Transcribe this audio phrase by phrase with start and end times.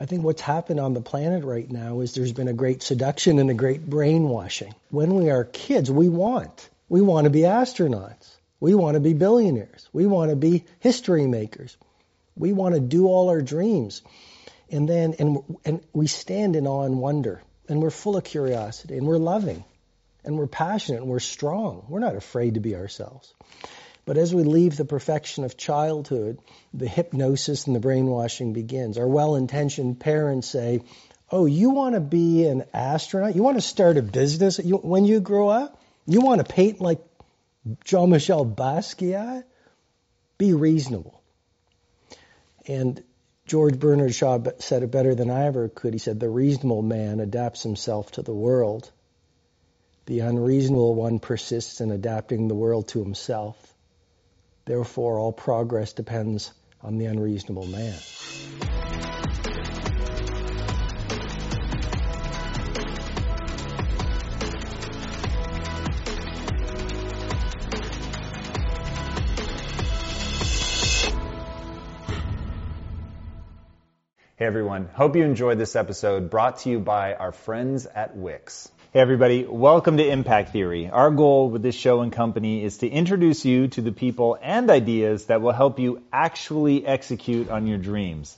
[0.00, 3.40] I think what's happened on the planet right now is there's been a great seduction
[3.40, 4.72] and a great brainwashing.
[4.90, 6.70] When we are kids, we want.
[6.88, 8.36] We want to be astronauts.
[8.60, 9.88] We want to be billionaires.
[9.92, 11.76] We want to be history makers.
[12.36, 14.02] We want to do all our dreams.
[14.70, 17.42] And then, and, and we stand in awe and wonder.
[17.68, 18.98] And we're full of curiosity.
[18.98, 19.64] And we're loving.
[20.24, 21.00] And we're passionate.
[21.00, 21.84] And we're strong.
[21.88, 23.34] We're not afraid to be ourselves.
[24.08, 26.38] But as we leave the perfection of childhood,
[26.72, 28.96] the hypnosis and the brainwashing begins.
[28.96, 30.80] Our well intentioned parents say,
[31.30, 33.36] Oh, you want to be an astronaut?
[33.36, 35.78] You want to start a business when you grow up?
[36.06, 37.04] You want to paint like
[37.84, 39.44] Jean Michel Basquiat?
[40.38, 41.20] Be reasonable.
[42.66, 43.04] And
[43.44, 45.92] George Bernard Shaw said it better than I ever could.
[45.92, 48.90] He said, The reasonable man adapts himself to the world.
[50.06, 53.74] The unreasonable one persists in adapting the world to himself.
[54.68, 57.98] Therefore, all progress depends on the unreasonable man.
[74.36, 78.70] Hey everyone, hope you enjoyed this episode brought to you by our friends at Wix.
[78.90, 80.88] Hey everybody, welcome to Impact Theory.
[80.88, 84.70] Our goal with this show and company is to introduce you to the people and
[84.70, 88.34] ideas that will help you actually execute on your dreams.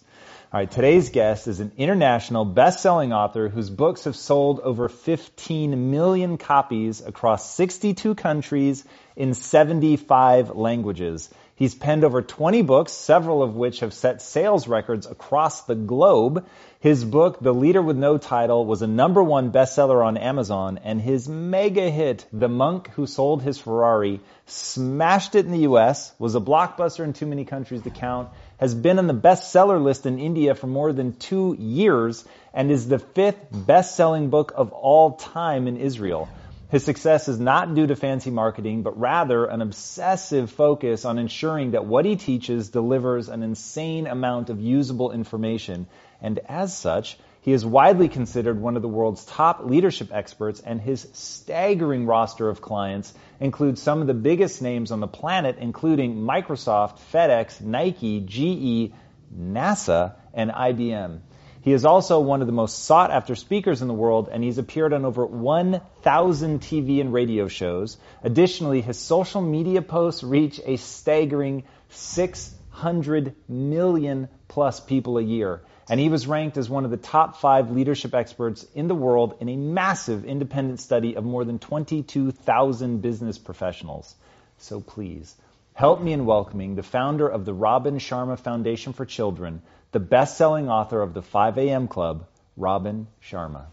[0.53, 5.93] All right, today's guest is an international best-selling author whose books have sold over 15
[5.93, 8.85] million copies across 62 countries
[9.15, 11.31] in 75 languages.
[11.61, 16.47] He's penned over 20 books, several of which have set sales records across the globe.
[16.79, 21.03] His book, The Leader with No Title, was a number one bestseller on Amazon, and
[21.03, 26.35] his mega hit, The Monk Who Sold His Ferrari, smashed it in the US, was
[26.35, 30.19] a blockbuster in too many countries to count, has been on the bestseller list in
[30.19, 35.69] India for more than two years, and is the fifth best-selling book of all time
[35.69, 36.27] in Israel.
[36.71, 41.73] His success is not due to fancy marketing, but rather an obsessive focus on ensuring
[41.73, 45.89] that what he teaches delivers an insane amount of usable information
[46.23, 50.81] and as such, he is widely considered one of the world's top leadership experts, and
[50.81, 56.17] his staggering roster of clients includes some of the biggest names on the planet, including
[56.17, 58.93] Microsoft, FedEx, Nike, GE,
[59.35, 61.21] NASA, and IBM.
[61.63, 64.59] He is also one of the most sought after speakers in the world, and he's
[64.59, 67.99] appeared on over 1,000 TV and radio shows.
[68.23, 75.99] Additionally, his social media posts reach a staggering 600 million plus people a year and
[75.99, 79.49] he was ranked as one of the top five leadership experts in the world in
[79.49, 84.15] a massive independent study of more than 22,000 business professionals.
[84.59, 85.35] So please,
[85.75, 89.63] help me in welcoming the founder of the Robin Sharma Foundation for Children,
[89.93, 91.89] the best-selling author of the 5 a.m.
[91.89, 93.65] Club, Robin Sharma.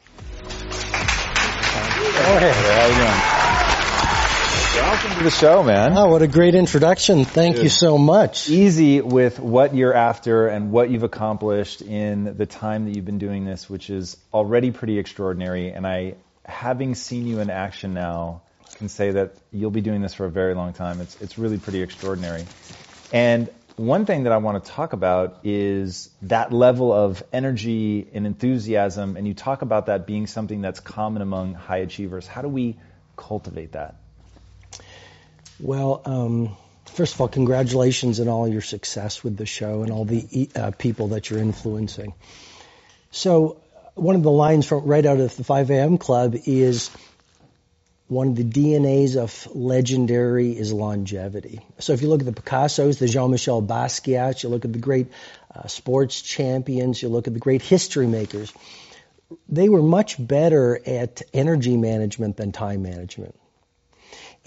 [2.19, 2.51] Oh, hey.
[2.51, 3.37] How you doing?
[4.83, 5.97] Welcome to the show, man.
[5.97, 7.25] Oh, what a great introduction.
[7.25, 7.65] Thank Dude.
[7.65, 8.49] you so much.
[8.49, 13.19] Easy with what you're after and what you've accomplished in the time that you've been
[13.19, 15.71] doing this, which is already pretty extraordinary.
[15.71, 18.41] And I, having seen you in action now,
[18.75, 21.01] can say that you'll be doing this for a very long time.
[21.01, 22.45] It's, it's really pretty extraordinary.
[23.11, 28.25] And one thing that I want to talk about is that level of energy and
[28.25, 32.25] enthusiasm, and you talk about that being something that's common among high achievers.
[32.25, 32.75] How do we
[33.15, 33.95] cultivate that?
[35.59, 40.05] Well, um, first of all, congratulations on all your success with the show and all
[40.05, 42.15] the uh, people that you're influencing.
[43.11, 43.61] So,
[43.93, 45.97] one of the lines from right out of the 5 a.m.
[45.99, 46.89] Club is
[48.07, 51.65] one of the DNAs of legendary is longevity.
[51.79, 55.07] So if you look at the Picassos, the Jean-Michel Basquiat, you look at the great
[55.53, 58.53] uh, sports champions, you look at the great history makers,
[59.49, 63.35] they were much better at energy management than time management.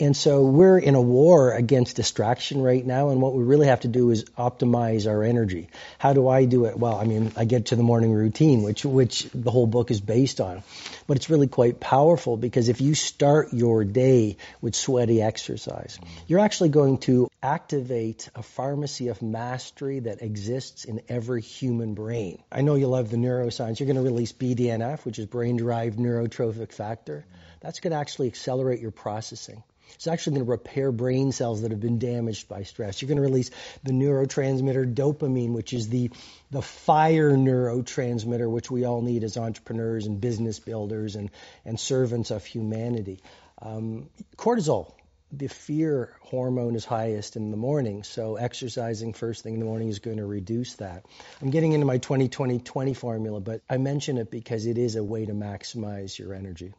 [0.00, 3.80] And so we're in a war against distraction right now, and what we really have
[3.80, 5.68] to do is optimize our energy.
[5.98, 6.78] How do I do it?
[6.78, 10.00] Well, I mean, I get to the morning routine, which which the whole book is
[10.00, 10.62] based on,
[11.06, 16.40] but it's really quite powerful because if you start your day with sweaty exercise, you're
[16.40, 22.42] actually going to activate a pharmacy of mastery that exists in every human brain.
[22.50, 23.80] I know you love the neuroscience.
[23.80, 27.26] You're going to release BDNF, which is brain-derived neurotrophic factor.
[27.60, 29.62] That's going to actually accelerate your processing.
[29.94, 33.00] It's actually going to repair brain cells that have been damaged by stress.
[33.00, 33.50] You're going to release
[33.82, 36.10] the neurotransmitter dopamine, which is the,
[36.50, 41.30] the fire neurotransmitter, which we all need as entrepreneurs and business builders and,
[41.64, 43.20] and servants of humanity.
[43.62, 44.92] Um, cortisol
[45.32, 49.88] the fear hormone is highest in the morning, so exercising first thing in the morning
[49.88, 51.04] is going to reduce that.
[51.40, 55.26] I'm getting into my 20-20-20 formula, but I mention it because it is a way
[55.26, 56.72] to maximize your energy.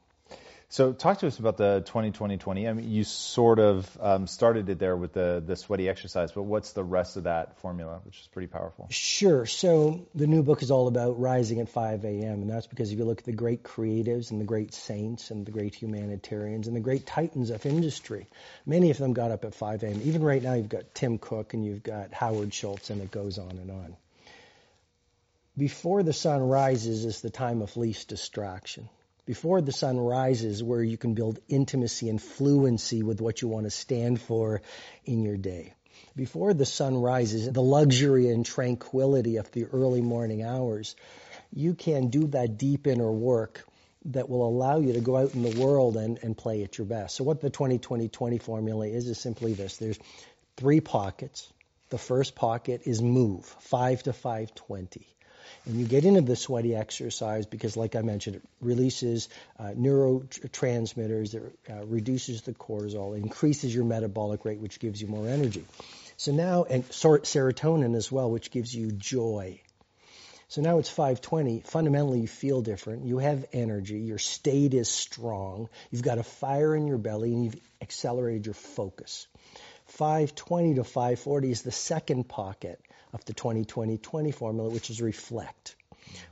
[0.71, 2.69] So talk to us about the 20-20-20.
[2.69, 6.43] I mean, you sort of um, started it there with the, the sweaty exercise, but
[6.43, 8.87] what's the rest of that formula, which is pretty powerful?
[8.89, 9.45] Sure.
[9.45, 12.97] So the new book is all about rising at 5 a.m., and that's because if
[12.97, 16.75] you look at the great creatives and the great saints and the great humanitarians and
[16.75, 18.27] the great titans of industry,
[18.65, 19.99] many of them got up at 5 a.m.
[20.05, 23.39] Even right now, you've got Tim Cook and you've got Howard Schultz, and it goes
[23.39, 23.97] on and on.
[25.57, 28.87] Before the sun rises is the time of least distraction
[29.25, 33.65] before the sun rises where you can build intimacy and fluency with what you want
[33.65, 34.61] to stand for
[35.05, 35.73] in your day.
[36.15, 40.95] Before the sun rises, the luxury and tranquility of the early morning hours,
[41.53, 43.65] you can do that deep inner work
[44.05, 46.87] that will allow you to go out in the world and, and play at your
[46.87, 47.15] best.
[47.15, 49.77] So what the 20-20-20 formula is, is simply this.
[49.77, 49.99] There's
[50.57, 51.51] three pockets.
[51.89, 55.05] The first pocket is move, 5 to 520.
[55.65, 59.29] And you get into the sweaty exercise because, like I mentioned, it releases
[59.59, 65.27] uh, neurotransmitters, it uh, reduces the cortisol, increases your metabolic rate, which gives you more
[65.27, 65.63] energy.
[66.17, 69.61] So now, and serotonin as well, which gives you joy.
[70.47, 71.61] So now it's 520.
[71.61, 73.05] Fundamentally, you feel different.
[73.05, 73.99] You have energy.
[73.99, 75.69] Your state is strong.
[75.91, 79.27] You've got a fire in your belly, and you've accelerated your focus.
[79.87, 82.81] 520 to 540 is the second pocket
[83.13, 85.75] of the 20-20-20 formula, which is reflect.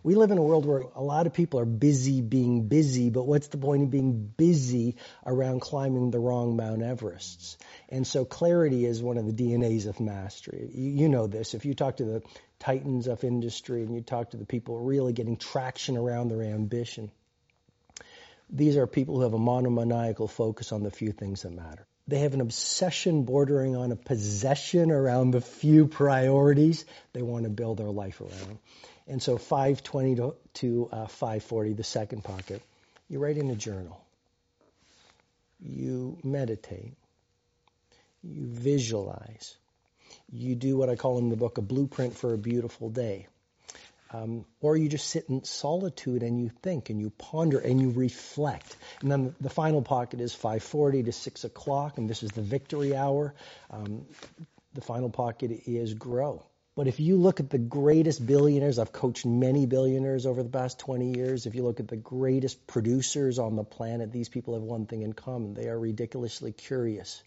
[0.04, 3.24] We live in a world where a lot of people are busy being busy, but
[3.24, 7.58] what's the point of being busy around climbing the wrong Mount Everests?
[7.90, 10.70] And so clarity is one of the DNAs of mastery.
[10.74, 11.54] You, you know this.
[11.54, 12.22] If you talk to the
[12.60, 17.12] titans of industry and you talk to the people really getting traction around their ambition,
[18.50, 21.86] these are people who have a monomaniacal focus on the few things that matter.
[22.10, 26.84] They have an obsession bordering on a possession around the few priorities
[27.14, 28.58] they want to build their life around.
[29.08, 32.64] And so 520 to, to uh, 540, the second pocket,
[33.10, 34.04] you write in a journal.
[35.60, 36.94] You meditate.
[38.24, 39.56] You visualize.
[40.32, 43.28] You do what I call in the book a blueprint for a beautiful day.
[44.12, 47.92] Um, or you just sit in solitude and you think and you ponder and you
[47.92, 48.76] reflect.
[49.02, 52.96] And then the final pocket is 5:40 to 6 o'clock, and this is the victory
[52.96, 53.36] hour.
[53.70, 54.06] Um,
[54.74, 56.44] the final pocket is grow.
[56.76, 60.80] But if you look at the greatest billionaires, I've coached many billionaires over the past
[60.80, 61.46] 20 years.
[61.46, 65.02] If you look at the greatest producers on the planet, these people have one thing
[65.02, 65.56] in common.
[65.56, 67.22] They are ridiculously curious.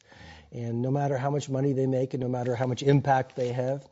[0.52, 3.52] And no matter how much money they make and no matter how much impact they
[3.52, 3.86] have,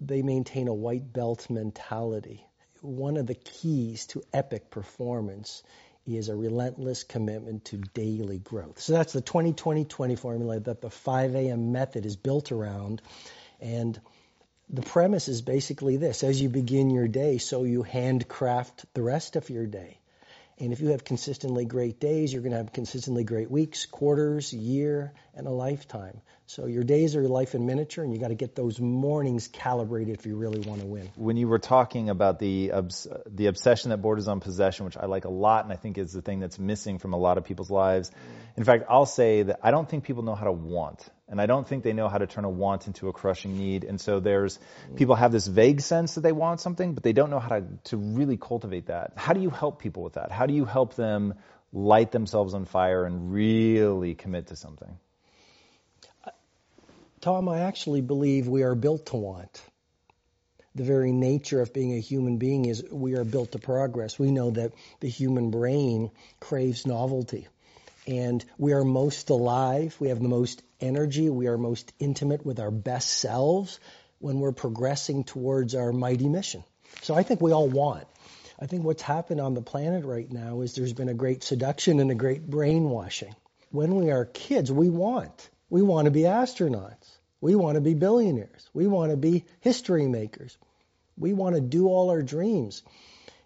[0.00, 2.44] they maintain a white belt mentality.
[2.80, 5.62] One of the keys to epic performance
[6.06, 8.80] is a relentless commitment to daily growth.
[8.80, 11.72] So that's the 20-20-20 formula that the 5 a.m.
[11.72, 13.02] method is built around.
[13.60, 14.00] And
[14.70, 16.22] the premise is basically this.
[16.22, 19.98] As you begin your day, so you handcraft the rest of your day.
[20.60, 24.52] And if you have consistently great days, you're going to have consistently great weeks, quarters,
[24.52, 26.20] year, and a lifetime.
[26.46, 29.48] So your days are your life in miniature, and you got to get those mornings
[29.48, 31.10] calibrated if you really want to win.
[31.14, 35.06] When you were talking about the obs- the obsession that borders on possession, which I
[35.06, 37.44] like a lot, and I think is the thing that's missing from a lot of
[37.44, 38.10] people's lives.
[38.56, 41.08] In fact, I'll say that I don't think people know how to want.
[41.30, 43.84] And I don't think they know how to turn a want into a crushing need.
[43.84, 44.58] And so there's,
[44.96, 47.64] people have this vague sense that they want something, but they don't know how to,
[47.84, 49.12] to really cultivate that.
[49.16, 50.30] How do you help people with that?
[50.30, 51.34] How do you help them
[51.70, 54.98] light themselves on fire and really commit to something?
[57.20, 59.60] Tom, I actually believe we are built to want.
[60.74, 64.18] The very nature of being a human being is we are built to progress.
[64.18, 66.10] We know that the human brain
[66.40, 67.48] craves novelty
[68.08, 72.60] and we are most alive, we have the most energy, we are most intimate with
[72.60, 73.80] our best selves
[74.18, 76.64] when we're progressing towards our mighty mission.
[77.02, 78.06] So I think we all want.
[78.60, 82.00] I think what's happened on the planet right now is there's been a great seduction
[82.00, 83.34] and a great brainwashing.
[83.70, 85.48] When we are kids, we want.
[85.70, 87.18] We want to be astronauts.
[87.40, 88.68] We want to be billionaires.
[88.74, 90.56] We want to be history makers.
[91.16, 92.82] We want to do all our dreams.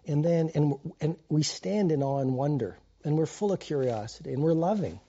[0.07, 4.33] And then, and, and we stand in awe and wonder and we're full of curiosity
[4.33, 4.99] and we're loving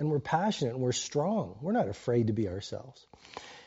[0.00, 1.58] and we're passionate and we're strong.
[1.60, 3.06] We're not afraid to be ourselves.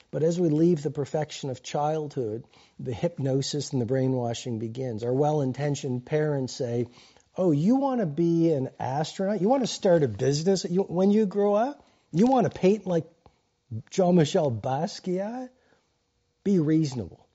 [0.10, 2.44] But as we leave the perfection of childhood,
[2.80, 5.04] the hypnosis and the brainwashing begins.
[5.04, 6.88] Our well-intentioned parents say,
[7.38, 9.42] "Oh, you want to be an astronaut?
[9.42, 11.86] You want to start a business when you grow up?
[12.12, 13.06] You want to paint like
[13.92, 15.50] Jean-Michel Basquiat?
[16.44, 17.28] Be reasonable."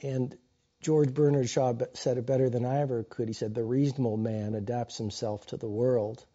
[0.00, 0.36] And
[0.80, 3.28] George Bernard Shaw said it better than I ever could.
[3.28, 6.26] He said, The reasonable man adapts himself to the world.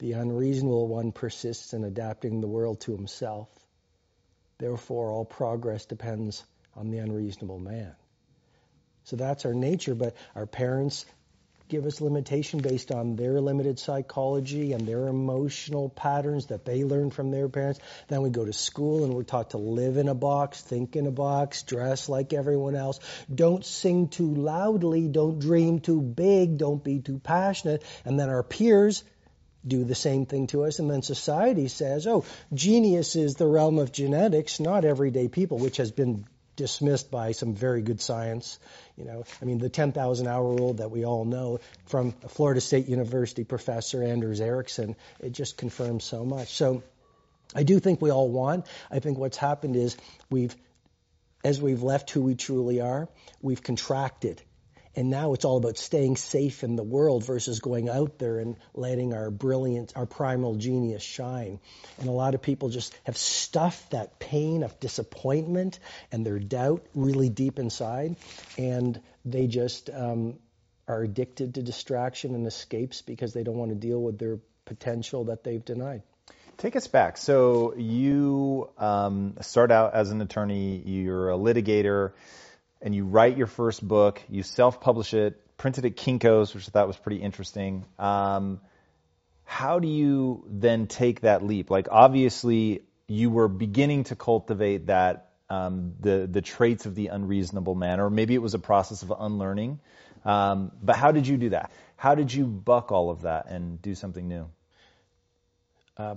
[0.00, 3.48] The unreasonable one persists in adapting the world to himself.
[4.58, 6.42] Therefore, all progress depends
[6.74, 7.94] on the unreasonable man.
[9.04, 11.04] So that's our nature, but our parents
[11.68, 17.12] give us limitation based on their limited psychology and their emotional patterns that they learned
[17.12, 17.78] from their parents.
[18.08, 21.06] Then we go to school and we're taught to live in a box, think in
[21.06, 22.98] a box, dress like everyone else.
[23.32, 27.84] Don't sing too loudly, don't dream too big, don't be too passionate.
[28.04, 29.04] And then our peers
[29.66, 30.78] do the same thing to us.
[30.78, 35.76] And then society says, oh, genius is the realm of genetics, not everyday people, which
[35.76, 36.24] has been
[36.56, 38.58] dismissed by some very good science.
[38.96, 42.88] You know, I mean, the 10,000 hour rule that we all know from Florida State
[42.88, 46.54] University professor Anders Ericsson, it just confirms so much.
[46.54, 46.82] So
[47.54, 48.66] I do think we all want.
[48.90, 49.96] I think what's happened is
[50.30, 50.54] we've,
[51.42, 53.08] as we've left who we truly are,
[53.40, 54.42] we've contracted
[54.96, 58.56] and now it's all about staying safe in the world versus going out there and
[58.74, 61.60] letting our brilliant, our primal genius shine.
[61.98, 65.78] And a lot of people just have stuffed that pain of disappointment
[66.10, 68.16] and their doubt really deep inside.
[68.58, 70.38] And they just um,
[70.88, 75.26] are addicted to distraction and escapes because they don't want to deal with their potential
[75.26, 76.02] that they've denied.
[76.56, 77.16] Take us back.
[77.16, 82.12] So you um, start out as an attorney, you're a litigator
[82.82, 86.86] and you write your first book, you self-publish it, printed at Kinko's, which I thought
[86.86, 87.84] was pretty interesting.
[87.98, 88.60] Um,
[89.44, 91.70] how do you then take that leap?
[91.70, 97.74] Like obviously you were beginning to cultivate that um, the the traits of the unreasonable
[97.74, 99.80] man, or maybe it was a process of unlearning.
[100.24, 101.72] Um, but how did you do that?
[101.96, 104.48] How did you buck all of that and do something new?
[105.96, 106.16] Uh,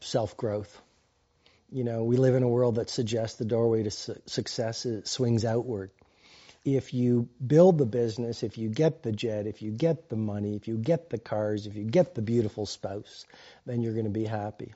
[0.00, 0.80] Self growth.
[1.70, 5.44] You know, we live in a world that suggests the doorway to su- success swings
[5.44, 5.90] outward.
[6.64, 10.56] If you build the business, if you get the jet, if you get the money,
[10.56, 13.26] if you get the cars, if you get the beautiful spouse,
[13.66, 14.74] then you're going to be happy.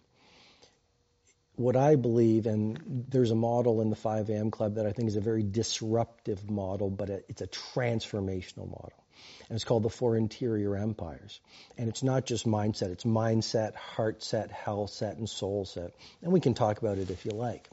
[1.56, 4.50] What I believe, and there's a model in the 5 a.m.
[4.50, 9.01] Club that I think is a very disruptive model, but it's a transformational model
[9.49, 11.40] and it's called the Four Interior Empires.
[11.78, 15.95] And it's not just mindset, it's mindset, heart set, health set, and soul set.
[16.23, 17.69] And we can talk about it if you like.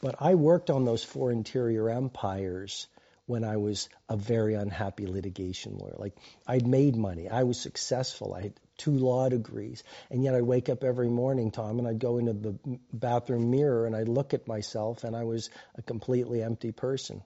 [0.00, 2.86] But I worked on those four interior empires
[3.26, 5.94] when I was a very unhappy litigation lawyer.
[5.96, 6.16] Like
[6.46, 10.68] I'd made money, I was successful, I had two law degrees, and yet I'd wake
[10.68, 12.58] up every morning, Tom, and I'd go into the
[12.92, 17.22] bathroom mirror and I'd look at myself, and I was a completely empty person.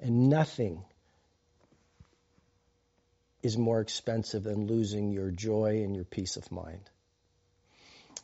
[0.00, 0.84] And nothing
[3.46, 6.90] is more expensive than losing your joy and your peace of mind.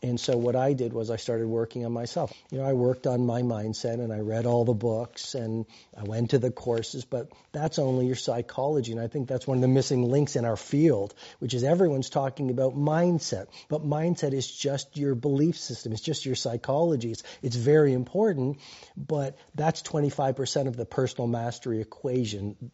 [0.05, 2.33] And so what I did was I started working on myself.
[2.51, 5.65] You know, I worked on my mindset and I read all the books and
[5.97, 8.91] I went to the courses, but that's only your psychology.
[8.91, 12.11] And I think that's one of the missing links in our field, which is everyone's
[12.11, 13.47] talking about mindset.
[13.69, 15.93] But mindset is just your belief system.
[15.93, 17.15] It's just your psychology.
[17.43, 18.59] It's, very important,
[18.97, 22.73] but that's 25% of the personal mastery equation.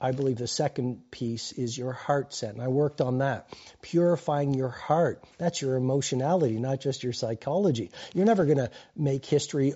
[0.00, 2.54] I believe the second piece is your heart set.
[2.54, 3.52] And I worked on that.
[3.82, 5.24] Purifying your heart.
[5.38, 7.90] That's your emotionality, not just your psychology.
[8.14, 9.74] You're never going to make history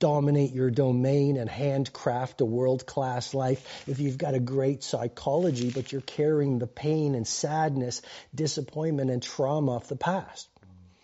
[0.00, 5.70] dominate your domain and handcraft a world class life if you've got a great psychology,
[5.70, 8.02] but you're carrying the pain and sadness,
[8.34, 10.48] disappointment and trauma of the past.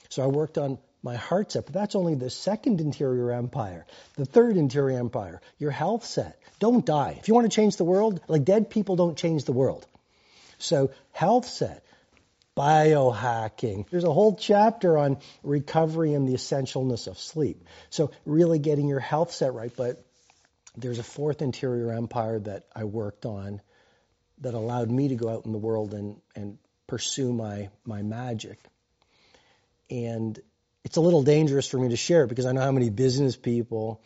[0.08, 1.66] So I worked on my heart set.
[1.66, 3.86] But that's only the second interior empire.
[4.16, 6.40] The third interior empire, your health set.
[6.58, 7.16] Don't die.
[7.18, 9.86] If you want to change the world, like dead people don't change the world.
[10.58, 11.84] So health set,
[12.56, 13.88] biohacking.
[13.90, 17.64] There's a whole chapter on recovery and the essentialness of sleep.
[17.90, 19.72] So really getting your health set right.
[19.74, 20.04] But
[20.76, 23.60] there's a fourth interior empire that I worked on
[24.40, 28.58] that allowed me to go out in the world and, and pursue my, my magic.
[29.90, 30.38] And
[30.84, 34.00] it's a little dangerous for me to share because I know how many business people,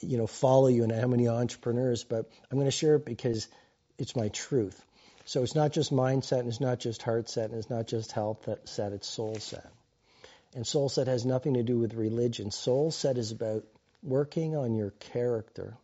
[0.00, 3.48] you know, follow you and how many entrepreneurs, but I'm going to share it because
[3.98, 4.84] it's my truth.
[5.24, 8.12] So it's not just mindset and it's not just heart set and it's not just
[8.12, 9.70] health set, it's soul set.
[10.54, 12.50] And soul set has nothing to do with religion.
[12.50, 13.64] Soul set is about
[14.02, 15.76] working on your character.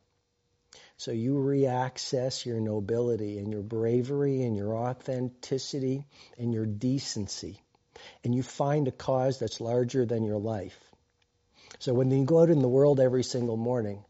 [0.96, 6.06] So you reaccess your nobility and your bravery and your authenticity
[6.38, 7.63] and your decency
[8.23, 10.78] and you find a cause that's larger than your life.
[11.78, 14.04] So when you go out in the world every single morning,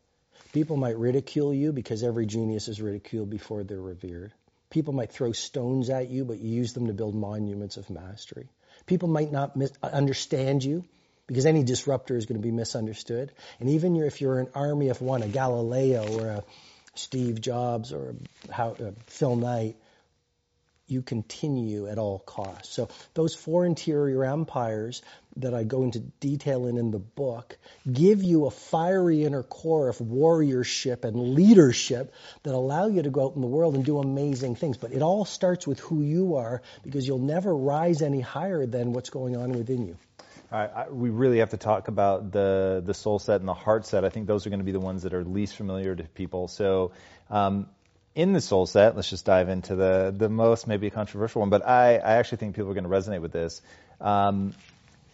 [0.53, 4.33] people might ridicule you because every genius is ridiculed before they're revered.
[4.71, 8.49] People might throw stones at you, but you use them to build monuments of mastery.
[8.87, 10.85] People might not mis- understand you
[11.27, 13.33] because any disruptor is going to be misunderstood.
[13.61, 16.45] And even if you're an army of one, a Galileo or a
[16.95, 18.15] Steve Jobs or
[18.51, 19.77] a, Phil Knight,
[20.87, 22.75] you continue at all costs.
[22.75, 25.03] So those four interior empires
[25.37, 27.57] that I go into detail in in the book
[27.91, 32.13] give you a fiery inner core of warriorship and leadership
[32.43, 34.77] that allow you to go out in the world and do amazing things.
[34.77, 38.93] But it all starts with who you are because you'll never rise any higher than
[38.93, 39.97] what's going on within you.
[40.53, 44.05] I, we really have to talk about the the soul set and the heart set.
[44.05, 46.47] I think those are going to be the ones that are least familiar to people.
[46.47, 46.93] So,
[47.29, 47.67] um,
[48.15, 51.67] in the soul set, let's just dive into the the most maybe controversial one, but
[51.67, 53.61] I, I actually think people are going to resonate with this.
[54.01, 54.55] Um,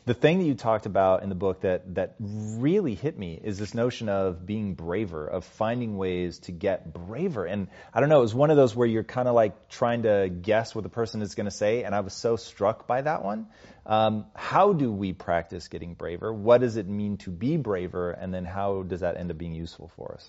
[0.06, 3.58] the thing that you talked about in the book that that really hit me is
[3.58, 7.44] this notion of being braver, of finding ways to get braver.
[7.44, 10.02] And I don't know, it was one of those where you're kind of like trying
[10.02, 13.02] to guess what the person is going to say, and I was so struck by
[13.02, 13.46] that one.
[13.86, 16.32] Um, how do we practice getting braver?
[16.32, 19.54] What does it mean to be braver, and then how does that end up being
[19.54, 20.28] useful for us?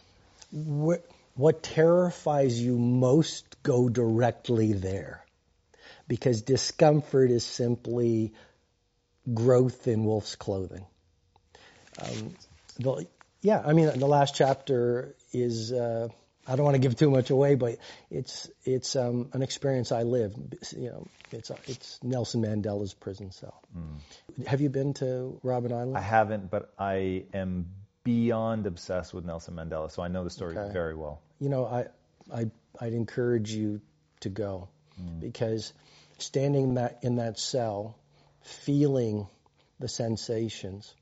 [0.51, 5.25] What, what terrifies you most go directly there,
[6.07, 8.33] because discomfort is simply
[9.33, 10.85] growth in wolf's clothing.
[12.01, 12.35] Um,
[12.79, 13.07] the,
[13.41, 16.09] yeah, I mean, the last chapter is, uh,
[16.47, 17.77] I don't want to give too much away, but
[18.09, 20.55] it's, it's, um, an experience I lived.
[20.75, 23.61] You know, it's, it's Nelson Mandela's prison cell.
[23.77, 24.47] Mm.
[24.47, 25.97] Have you been to Robben Island?
[25.97, 27.67] I haven't, but I am
[28.03, 30.73] beyond obsessed with Nelson Mandela, so I know the story okay.
[30.73, 31.21] very well.
[31.39, 31.85] You know, I,
[32.33, 33.81] I, I'd encourage you
[34.21, 35.19] to go mm.
[35.19, 35.73] because
[36.17, 37.97] standing that in that cell
[38.41, 39.27] feeling
[39.79, 40.93] the sensations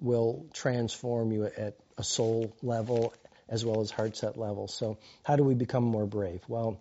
[0.00, 3.14] will transform you at a soul level
[3.48, 4.68] as well as heart set level.
[4.68, 6.42] So, how do we become more brave?
[6.48, 6.80] Well,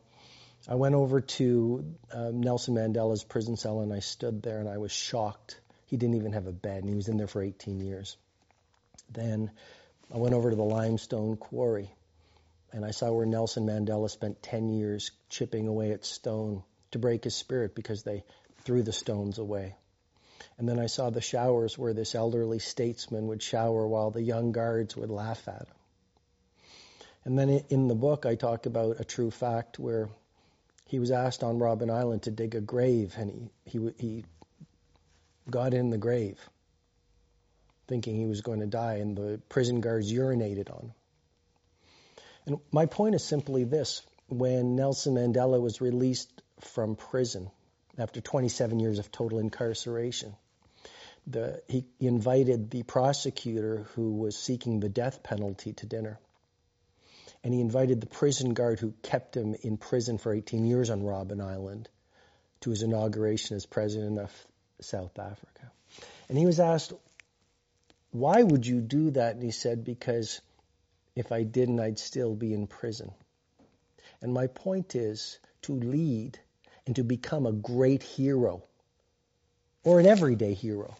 [0.68, 4.78] I went over to um, Nelson Mandela's prison cell and I stood there and I
[4.78, 5.60] was shocked.
[5.86, 8.18] He didn't even have a bed and he was in there for 18 years.
[9.10, 9.52] Then
[10.14, 11.90] I went over to the limestone quarry
[12.76, 17.24] and I saw where Nelson Mandela spent 10 years chipping away at stone to break
[17.24, 18.26] his spirit because they
[18.66, 19.76] threw the stones away.
[20.58, 24.52] And then I saw the showers where this elderly statesman would shower while the young
[24.52, 25.76] guards would laugh at him.
[27.24, 30.10] And then in the book, I talk about a true fact where
[30.86, 34.26] he was asked on Robben Island to dig a grave, and he, he, he
[35.50, 36.40] got in the grave
[37.88, 40.94] thinking he was going to die, and the prison guards urinated on him.
[42.46, 47.50] And my point is simply this when Nelson Mandela was released from prison
[47.98, 50.36] after 27 years of total incarceration,
[51.28, 56.20] the, he invited the prosecutor who was seeking the death penalty to dinner.
[57.44, 61.02] And he invited the prison guard who kept him in prison for 18 years on
[61.02, 61.90] Robben Island
[62.62, 64.32] to his inauguration as president of
[64.82, 65.72] South Africa.
[66.28, 66.94] And he was asked,
[68.16, 69.36] Why would you do that?
[69.36, 70.42] And he said, Because
[71.16, 73.12] if I didn't, I'd still be in prison.
[74.22, 76.40] And my point is to lead
[76.86, 78.64] and to become a great hero
[79.84, 80.96] or an everyday hero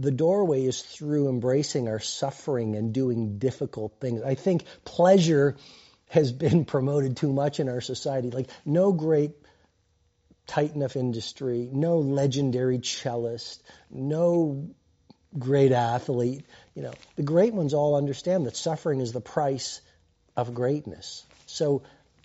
[0.00, 4.22] the doorway is through embracing our suffering and doing difficult things.
[4.22, 5.56] I think pleasure
[6.08, 8.30] has been promoted too much in our society.
[8.30, 9.32] Like, no great
[10.46, 14.70] titan of industry, no legendary cellist, no
[15.38, 16.44] great athlete.
[16.74, 19.80] You know, the great ones all understand that suffering is the price
[20.36, 21.24] of greatness.
[21.46, 21.82] So,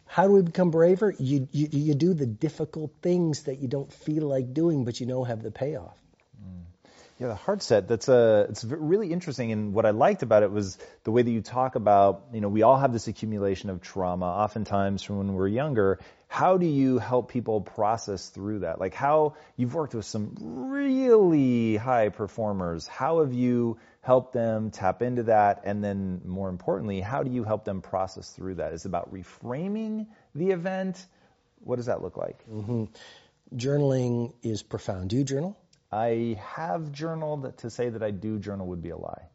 [0.07, 1.13] how do we become braver?
[1.17, 5.07] You, you, you do the difficult things that you don't feel like doing, but you
[5.07, 5.97] know have the payoff.
[6.39, 6.61] Mm.
[7.19, 7.87] Yeah, the heart set.
[7.87, 8.45] That's a.
[8.49, 11.75] It's really interesting, and what I liked about it was the way that you talk
[11.75, 12.25] about.
[12.33, 15.99] You know, we all have this accumulation of trauma, oftentimes from when we're younger.
[16.35, 18.77] How do you help people process through that?
[18.77, 22.87] Like, how you've worked with some really high performers.
[22.87, 27.45] How have you helped them tap into that, and then more importantly, how do you
[27.45, 28.73] help them process through that?
[28.73, 31.07] Is it about reframing the event?
[31.61, 32.45] What does that look like?
[32.49, 32.83] Mm-hmm.
[33.55, 35.11] Journaling is profound.
[35.11, 35.57] Do you journal?
[35.89, 37.59] I have journaled.
[37.59, 39.29] To say that I do journal would be a lie.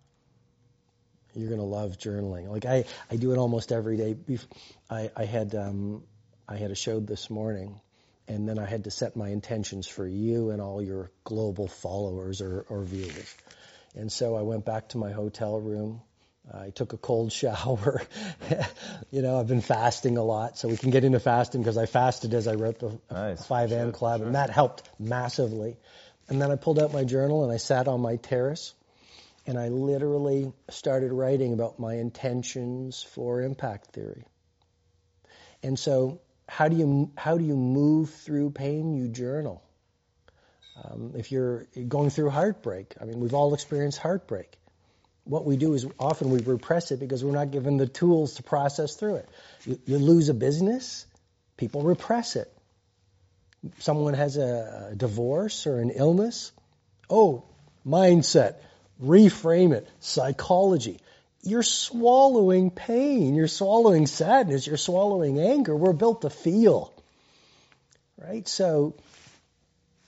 [1.34, 2.48] You're gonna love journaling.
[2.48, 4.16] Like I, I do it almost every day.
[4.90, 6.02] I, I had, um,
[6.50, 7.80] I had a show this morning,
[8.26, 12.40] and then I had to set my intentions for you and all your global followers
[12.40, 13.36] or, or viewers.
[13.94, 16.00] And so I went back to my hotel room.
[16.52, 18.02] I took a cold shower.
[19.12, 21.86] you know, I've been fasting a lot, so we can get into fasting because I
[21.86, 23.46] fasted as I wrote the nice.
[23.46, 23.92] 5 a.m.
[23.92, 24.26] Club, sure.
[24.26, 25.76] and that helped massively.
[26.28, 28.74] And then I pulled out my journal and I sat on my terrace
[29.46, 34.24] and I literally started writing about my intentions for impact theory.
[35.62, 38.92] And so, how do you how do you move through pain?
[38.92, 39.62] You journal.
[40.82, 44.58] Um, if you're going through heartbreak, I mean, we've all experienced heartbreak.
[45.22, 48.42] What we do is often we repress it because we're not given the tools to
[48.42, 49.28] process through it.
[49.64, 51.06] You, you lose a business,
[51.56, 52.52] people repress it.
[53.78, 56.50] Someone has a divorce or an illness.
[57.08, 57.44] Oh,
[57.86, 58.56] mindset,
[59.00, 60.98] reframe it, psychology.
[61.42, 65.74] You're swallowing pain, you're swallowing sadness, you're swallowing anger.
[65.74, 66.92] We're built to feel.
[68.18, 68.46] Right?
[68.46, 68.94] So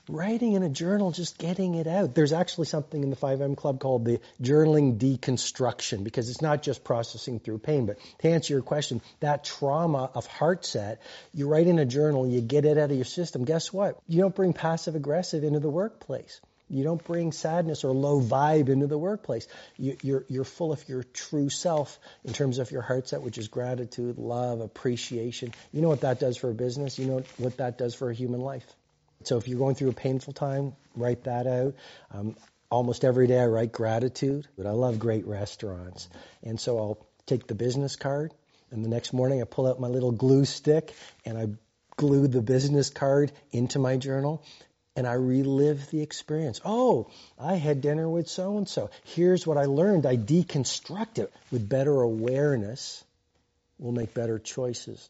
[0.09, 2.15] writing in a journal, just getting it out.
[2.15, 6.85] There's actually something in the 5M Club called the journaling deconstruction because it's not just
[6.85, 7.87] processing through pain.
[7.87, 11.01] But to answer your question, that trauma of heart set,
[11.33, 13.45] you write in a journal, you get it out of your system.
[13.45, 13.99] Guess what?
[14.07, 16.41] You don't bring passive aggressive into the workplace.
[16.69, 19.47] You don't bring sadness or low vibe into the workplace.
[19.77, 23.39] You, you're, you're full of your true self in terms of your heart set, which
[23.39, 25.53] is gratitude, love, appreciation.
[25.73, 26.99] You know what that does for a business?
[26.99, 28.65] You know what that does for a human life?
[29.25, 31.75] So if you're going through a painful time, write that out.
[32.11, 32.37] Um,
[32.71, 36.09] almost every day I write gratitude, but I love great restaurants.
[36.43, 38.33] And so I'll take the business card,
[38.71, 40.95] and the next morning I pull out my little glue stick
[41.25, 41.49] and I
[41.97, 44.43] glue the business card into my journal
[44.95, 46.61] and I relive the experience.
[46.65, 48.91] Oh, I had dinner with so and so.
[49.05, 50.07] Here's what I learned.
[50.07, 53.03] I deconstruct it with better awareness.
[53.79, 55.09] We'll make better choices.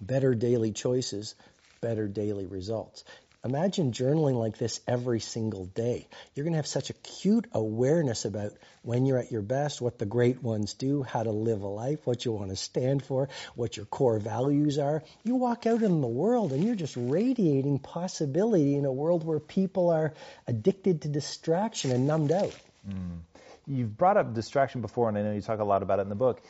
[0.00, 1.34] Better daily choices,
[1.80, 3.04] better daily results.
[3.44, 6.06] Imagine journaling like this every single day.
[6.34, 8.52] You're going to have such acute awareness about
[8.82, 12.06] when you're at your best, what the great ones do, how to live a life,
[12.06, 15.02] what you want to stand for, what your core values are.
[15.24, 19.40] You walk out in the world and you're just radiating possibility in a world where
[19.40, 20.14] people are
[20.46, 22.54] addicted to distraction and numbed out.
[22.88, 23.22] Mm.
[23.66, 26.08] You've brought up distraction before, and I know you talk a lot about it in
[26.08, 26.40] the book.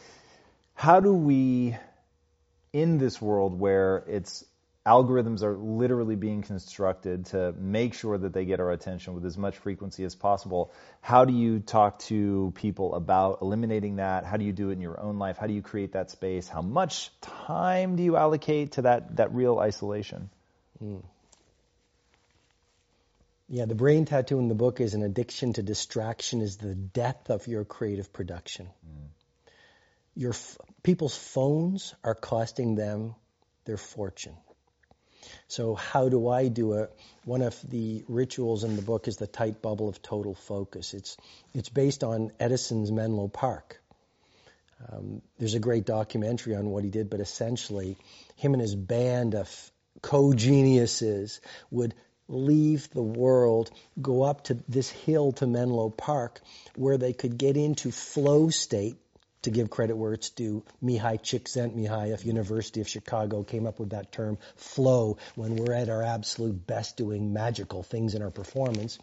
[0.74, 1.76] How do we,
[2.72, 4.44] in this world where it's
[4.84, 9.38] algorithms are literally being constructed to make sure that they get our attention with as
[9.38, 10.72] much frequency as possible.
[11.00, 14.24] How do you talk to people about eliminating that?
[14.24, 15.38] How do you do it in your own life?
[15.38, 16.48] How do you create that space?
[16.48, 20.30] How much time do you allocate to that, that real isolation?
[20.82, 21.04] Mm.
[23.48, 27.30] Yeah, the brain tattoo in the book is an addiction to distraction is the death
[27.30, 28.66] of your creative production.
[28.66, 29.08] Mm.
[30.16, 30.32] Your
[30.82, 33.14] people's phones are costing them
[33.64, 34.34] their fortune.
[35.48, 36.92] So how do I do it?
[37.24, 40.94] One of the rituals in the book is the tight bubble of total focus.
[40.94, 41.16] It's
[41.54, 43.80] it's based on Edison's Menlo Park.
[44.90, 47.96] Um, there's a great documentary on what he did, but essentially,
[48.36, 51.94] him and his band of co-geniuses would
[52.28, 56.40] leave the world, go up to this hill to Menlo Park,
[56.76, 58.96] where they could get into flow state
[59.42, 64.12] to give credit where it's due, Mihaly Csikszentmihalyi University of Chicago came up with that
[64.12, 68.98] term flow when we're at our absolute best doing magical things in our performance.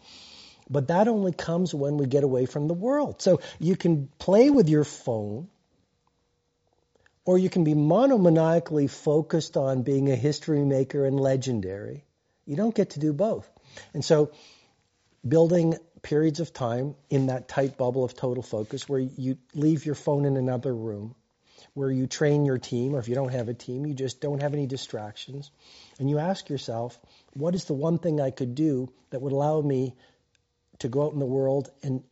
[0.68, 3.20] But that only comes when we get away from the world.
[3.20, 5.48] So you can play with your phone,
[7.24, 12.04] or you can be monomaniacally focused on being a history maker and legendary.
[12.46, 13.48] You don't get to do both.
[13.94, 14.32] And so
[15.26, 19.94] building periods of time in that tight bubble of total focus where you leave your
[19.94, 21.14] phone in another room,
[21.74, 24.42] where you train your team, or if you don't have a team, you just don't
[24.42, 25.50] have any distractions,
[25.98, 26.98] and you ask yourself,
[27.34, 29.94] what is the one thing I could do that would allow me
[30.80, 32.02] to go out in the world and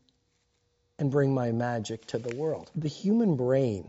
[1.00, 2.70] and bring my magic to the world?
[2.74, 3.88] The human brain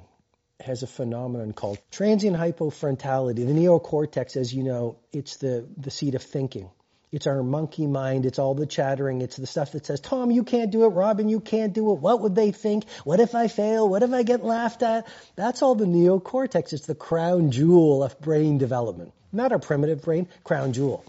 [0.60, 3.36] has a phenomenon called transient hypofrontality.
[3.36, 6.70] The neocortex, as you know, it's the, the seat of thinking.
[7.12, 8.26] It's our monkey mind.
[8.28, 9.22] It's all the chattering.
[9.22, 10.90] It's the stuff that says, Tom, you can't do it.
[10.90, 12.00] Robin, you can't do it.
[12.00, 12.88] What would they think?
[13.04, 13.90] What if I fail?
[13.90, 15.08] What if I get laughed at?
[15.36, 16.74] That's all the neocortex.
[16.74, 19.14] It's the crown jewel of brain development.
[19.32, 21.04] Not our primitive brain, crown jewel.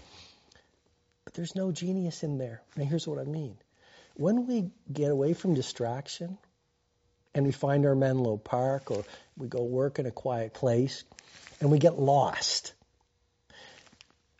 [1.23, 2.61] But there's no genius in there.
[2.75, 3.57] And here's what I mean.
[4.15, 6.39] When we get away from distraction
[7.35, 9.05] and we find our Menlo Park or
[9.37, 11.03] we go work in a quiet place
[11.59, 12.73] and we get lost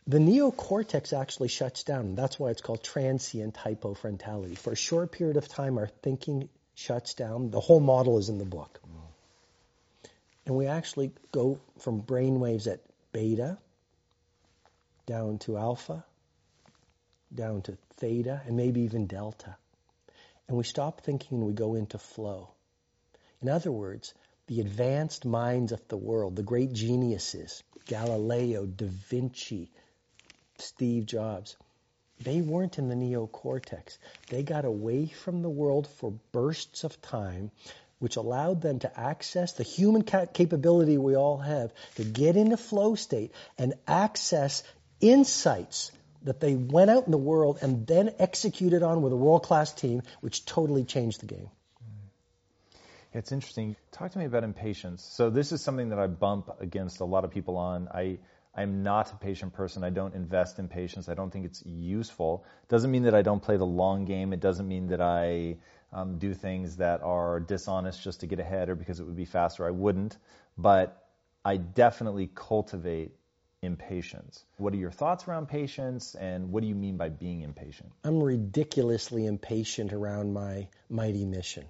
[0.06, 2.14] the neocortex actually shuts down.
[2.14, 4.58] That's why it's called transient hypofrontality.
[4.58, 7.50] For a short period of time, our thinking shuts down.
[7.50, 8.80] The whole model is in the book.
[10.44, 12.80] And we actually go from brain waves at
[13.12, 13.58] beta
[15.06, 16.04] down to alpha,
[17.32, 19.56] down to theta, and maybe even delta.
[20.48, 22.50] And we stop thinking and we go into flow.
[23.40, 24.14] In other words,
[24.48, 29.70] the advanced minds of the world, the great geniuses, Galileo, Da Vinci,
[30.58, 31.56] Steve Jobs,
[32.20, 33.98] they weren't in the neocortex.
[34.28, 37.50] They got away from the world for bursts of time,
[37.98, 42.94] which allowed them to access the human capability we all have to get into flow
[42.94, 44.62] state and access
[45.00, 45.92] insights
[46.24, 49.72] that they went out in the world and then executed on with a world class
[49.72, 51.48] team, which totally changed the game.
[51.82, 53.18] Mm-hmm.
[53.18, 53.76] It's interesting.
[53.90, 55.02] Talk to me about impatience.
[55.02, 57.88] So this is something that I bump against a lot of people on.
[57.92, 58.18] I
[58.54, 59.82] I'm not a patient person.
[59.82, 61.08] I don't invest in patience.
[61.08, 62.44] I don't think it's useful.
[62.68, 64.32] Doesn't mean that I don't play the long game.
[64.32, 65.56] It doesn't mean that I
[65.92, 69.24] um, do things that are dishonest just to get ahead or because it would be
[69.24, 69.66] faster.
[69.66, 70.18] I wouldn't.
[70.58, 71.02] But
[71.44, 73.12] I definitely cultivate
[73.62, 74.44] impatience.
[74.58, 77.90] What are your thoughts around patience and what do you mean by being impatient?
[78.04, 81.64] I'm ridiculously impatient around my mighty mission.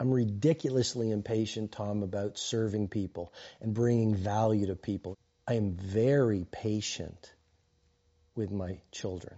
[0.00, 5.16] I'm ridiculously impatient, Tom, about serving people and bringing value to people.
[5.52, 7.30] I am very patient
[8.34, 9.36] with my children.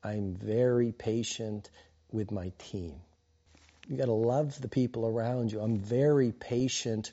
[0.00, 1.68] I'm very patient
[2.12, 3.00] with my team.
[3.88, 5.60] You got to love the people around you.
[5.60, 7.10] I'm very patient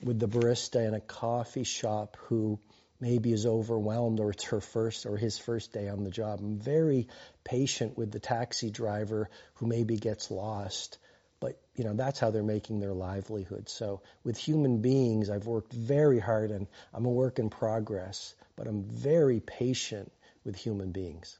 [0.00, 2.60] with the barista in a coffee shop who
[3.00, 6.38] maybe is overwhelmed or it's her first or his first day on the job.
[6.38, 7.08] I'm very
[7.42, 10.98] patient with the taxi driver who maybe gets lost.
[11.38, 13.68] But, you know, that's how they're making their livelihood.
[13.68, 18.66] So with human beings, I've worked very hard and I'm a work in progress, but
[18.66, 20.10] I'm very patient
[20.44, 21.38] with human beings.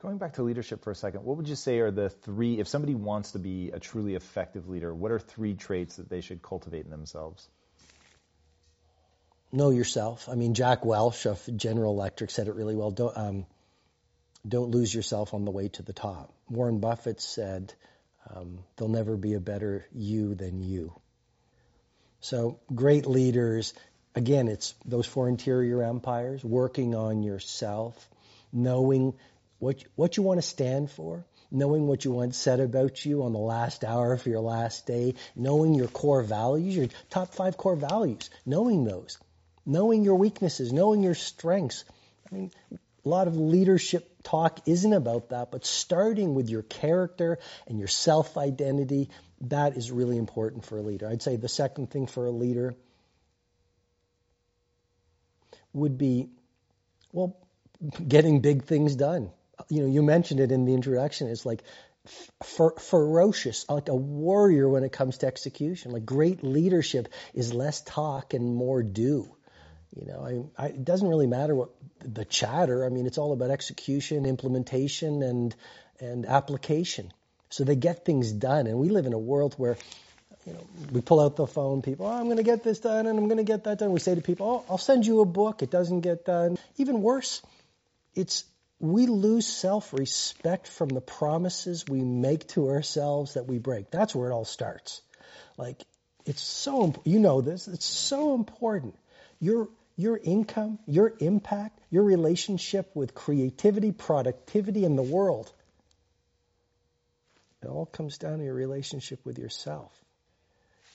[0.00, 2.68] Going back to leadership for a second, what would you say are the three, if
[2.68, 6.42] somebody wants to be a truly effective leader, what are three traits that they should
[6.42, 7.48] cultivate in themselves?
[9.50, 10.28] Know yourself.
[10.28, 12.90] I mean, Jack Welch of General Electric said it really well.
[12.90, 13.46] Don't, um,
[14.46, 16.34] don't lose yourself on the way to the top.
[16.50, 17.72] Warren Buffett said,
[18.30, 20.94] um, there'll never be a better you than you.
[22.20, 23.74] So, great leaders,
[24.14, 28.08] again, it's those four interior empires, working on yourself,
[28.52, 29.14] knowing
[29.58, 33.32] what, what you want to stand for, knowing what you want said about you on
[33.32, 37.76] the last hour of your last day, knowing your core values, your top five core
[37.76, 39.18] values, knowing those,
[39.66, 41.84] knowing your weaknesses, knowing your strengths.
[42.30, 47.38] I mean, a lot of leadership talk isn't about that, but starting with your character
[47.66, 49.10] and your self identity,
[49.42, 51.08] that is really important for a leader.
[51.08, 52.74] I'd say the second thing for a leader
[55.72, 56.28] would be,
[57.12, 57.36] well,
[58.08, 59.30] getting big things done
[59.68, 61.28] you know, you mentioned it in the introduction.
[61.28, 61.62] It's like
[62.42, 65.92] fer- ferocious, like a warrior when it comes to execution.
[65.92, 69.33] Like great leadership is less talk and more do.
[69.94, 71.70] You know, I, I, it doesn't really matter what
[72.04, 72.84] the chatter.
[72.84, 75.54] I mean, it's all about execution, implementation, and
[76.00, 77.12] and application.
[77.50, 79.76] So they get things done, and we live in a world where,
[80.44, 81.82] you know, we pull out the phone.
[81.82, 83.92] People, oh, I'm going to get this done, and I'm going to get that done.
[83.92, 85.62] We say to people, oh, I'll send you a book.
[85.62, 86.58] It doesn't get done.
[86.76, 87.40] Even worse,
[88.16, 88.44] it's
[88.80, 93.90] we lose self respect from the promises we make to ourselves that we break.
[93.90, 95.00] That's where it all starts.
[95.56, 95.80] Like,
[96.26, 98.96] it's so, you know this, it's so important.
[99.40, 105.52] Your, your income, your impact, your relationship with creativity, productivity, in the world,
[107.62, 109.92] it all comes down to your relationship with yourself.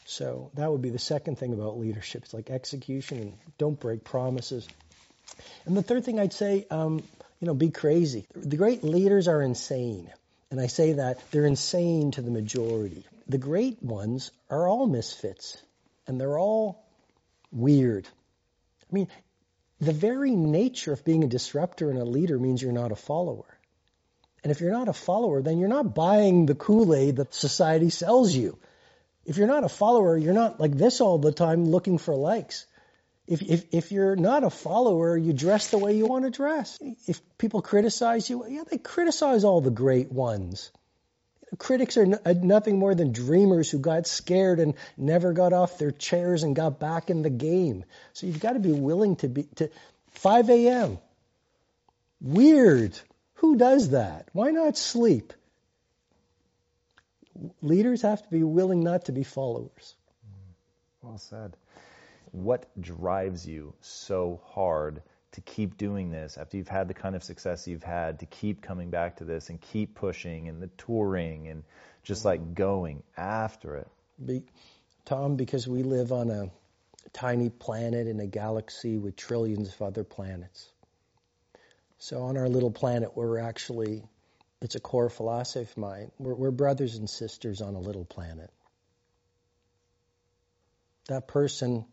[0.06, 2.24] So that would be the second thing about leadership.
[2.24, 4.68] It's like execution and don't break promises.
[5.66, 7.04] And the third thing I'd say, um,
[7.40, 8.26] you know, be crazy.
[8.36, 10.10] The great leaders are insane.
[10.52, 13.04] And I say that they're insane to the majority.
[13.28, 15.62] The great ones are all misfits,
[16.08, 16.84] and they're all
[17.52, 18.08] weird.
[18.90, 19.08] I mean,
[19.80, 23.58] the very nature of being a disruptor and a leader means you're not a follower.
[24.44, 27.90] And if you're not a follower, then you're not buying the Kool Aid that society
[27.90, 28.58] sells you.
[29.26, 32.66] If you're not a follower, you're not like this all the time looking for likes.
[33.28, 36.80] If, if, if you're not a follower, you dress the way you want to dress.
[37.08, 40.72] If people criticize you, yeah, they criticize all the great ones.
[41.58, 45.92] Critics are uh, nothing more than dreamers who got scared and never got off their
[45.92, 47.86] chairs and got back in the game.
[48.14, 49.70] So you've got to be willing to be to
[50.12, 51.00] 5 a.m.
[52.22, 53.00] Weird.
[53.36, 54.28] Who does that?
[54.34, 55.34] Why not sleep?
[57.62, 59.96] Leaders have to be willing not to be followers.
[61.02, 61.56] Well said
[62.32, 65.02] what drives you so hard
[65.34, 68.62] to keep doing this after you've had the kind of success you've had to keep
[68.62, 71.64] coming back to this and keep pushing and the touring and
[72.04, 73.88] just like going after it.
[74.24, 74.44] Be,
[75.06, 76.50] tom because we live on a
[77.14, 80.68] tiny planet in a galaxy with trillions of other planets.
[82.00, 84.04] So on our little planet we're actually
[84.62, 86.12] it's a core philosophy of mine.
[86.18, 88.50] We're, we're brothers and sisters on a little planet.
[91.08, 91.86] That person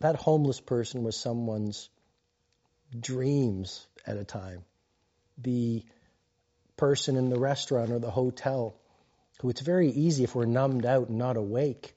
[0.00, 1.90] that homeless person was someone's
[2.98, 4.64] dreams at a time.
[5.38, 5.84] The
[6.76, 8.74] person in the restaurant or the hotel
[9.40, 11.94] who it's very easy if we're numbed out and not awake.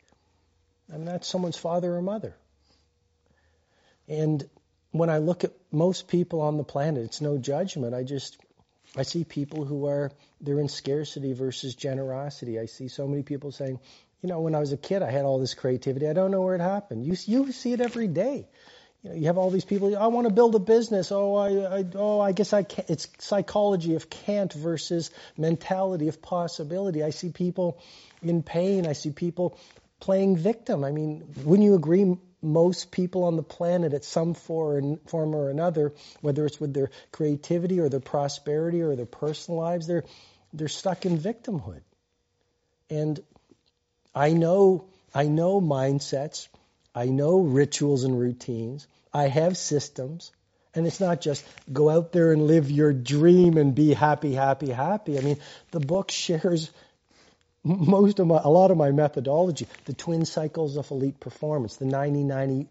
[0.93, 2.35] I that's someone's father or mother.
[4.07, 4.47] And
[4.91, 7.95] when I look at most people on the planet, it's no judgment.
[7.95, 8.37] I just,
[8.95, 12.59] I see people who are, they're in scarcity versus generosity.
[12.59, 13.79] I see so many people saying,
[14.21, 16.07] you know, when I was a kid, I had all this creativity.
[16.07, 17.05] I don't know where it happened.
[17.05, 18.47] You, you see it every day.
[19.03, 19.97] You know, you have all these people.
[19.97, 21.11] I want to build a business.
[21.11, 22.89] Oh, I, I oh, I guess I can't.
[22.89, 27.03] It's psychology of can't versus mentality of possibility.
[27.03, 27.79] I see people
[28.21, 28.85] in pain.
[28.85, 29.57] I see people
[29.99, 30.83] playing victim.
[30.83, 32.17] I mean, wouldn't you agree?
[32.43, 37.79] Most people on the planet, at some form or another, whether it's with their creativity
[37.79, 40.05] or their prosperity or their personal lives, they're
[40.53, 41.81] they're stuck in victimhood.
[42.89, 43.19] And
[44.13, 46.47] I know I know mindsets.
[46.93, 48.87] I know rituals and routines.
[49.13, 50.31] I have systems.
[50.73, 54.69] And it's not just go out there and live your dream and be happy, happy,
[54.69, 55.17] happy.
[55.17, 55.37] I mean,
[55.71, 56.71] the book shares
[57.63, 61.85] most of my, a lot of my methodology, the twin cycles of elite performance, the
[61.85, 62.67] 90-90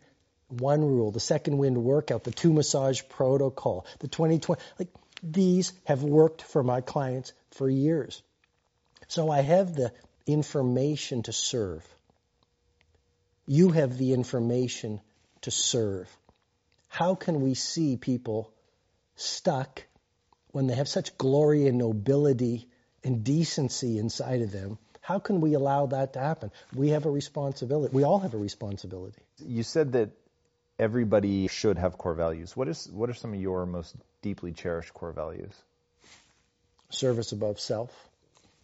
[0.49, 4.89] one rule, the second wind workout, the two massage protocol, the 2020, like
[5.23, 8.23] these have worked for my clients for years.
[9.07, 9.93] So I have the
[10.27, 11.87] information to serve.
[13.51, 15.01] You have the information
[15.41, 16.09] to serve.
[16.87, 18.53] How can we see people
[19.17, 19.83] stuck
[20.53, 22.69] when they have such glory and nobility
[23.03, 24.79] and decency inside of them?
[25.01, 26.53] How can we allow that to happen?
[26.73, 27.93] We have a responsibility.
[27.93, 29.21] We all have a responsibility.
[29.45, 30.11] You said that
[30.79, 32.57] everybody should have core values.
[32.57, 35.53] What is what are some of your most deeply cherished core values?
[36.91, 37.91] Service above self.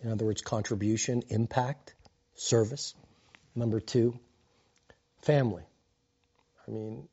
[0.00, 1.92] In other words, contribution, impact,
[2.36, 2.94] service.
[3.56, 4.20] Number two,
[5.26, 5.64] family.
[6.66, 7.08] I mean,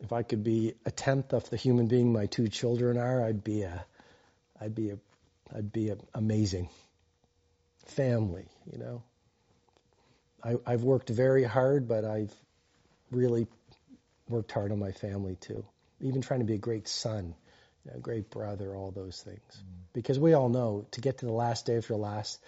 [0.00, 3.44] if I could be a tenth of the human being my two children are, I'd
[3.44, 3.84] be a,
[4.60, 4.98] I'd be a,
[5.54, 6.68] I'd be a, amazing.
[7.86, 9.02] Family, you know.
[10.42, 12.32] I, I've worked very hard, but I've
[13.10, 13.46] really
[14.28, 15.64] worked hard on my family too.
[16.00, 17.34] Even trying to be a great son,
[17.84, 19.38] you know, a great brother, all those things.
[19.38, 19.62] Mm.
[19.92, 22.40] Because we all know to get to the last day of your last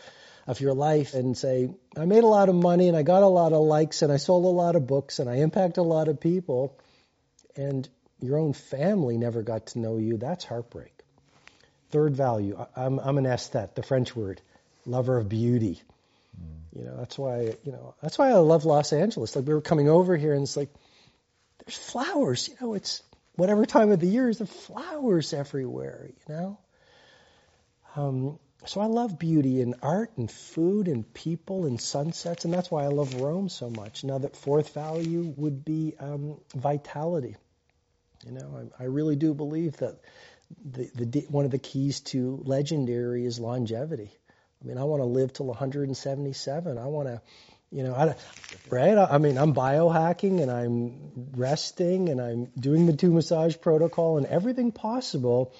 [0.48, 3.28] of your life and say, I made a lot of money and I got a
[3.28, 6.08] lot of likes and I sold a lot of books and I impacted a lot
[6.08, 6.74] of people
[7.54, 7.86] and
[8.20, 10.94] your own family never got to know you, that's heartbreak.
[11.90, 14.40] Third value, I'm, I'm an aesthete, the French word,
[14.86, 15.82] lover of beauty.
[16.34, 16.78] Mm.
[16.78, 19.36] You know, that's why, you know, that's why I love Los Angeles.
[19.36, 20.70] Like we were coming over here and it's like,
[21.66, 23.02] there's flowers, you know, it's
[23.36, 26.58] whatever time of the year is the flowers everywhere, you know.
[27.96, 32.70] Um, so I love beauty and art and food and people and sunsets, and that's
[32.70, 34.04] why I love Rome so much.
[34.04, 37.36] Now that fourth value would be um, vitality.
[38.26, 40.00] You know, I, I, really do believe that
[40.64, 44.10] the, the one of the keys to legendary is longevity.
[44.60, 46.78] I mean, I want to live till 177.
[46.78, 47.22] I want to,
[47.70, 48.16] you know, I,
[48.70, 48.98] right?
[48.98, 54.26] I mean, I'm biohacking and I'm resting and I'm doing the two massage protocol and
[54.26, 55.54] everything possible